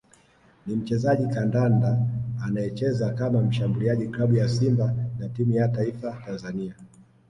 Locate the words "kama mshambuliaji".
3.13-4.07